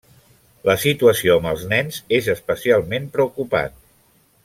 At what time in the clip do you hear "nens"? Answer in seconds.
1.73-2.01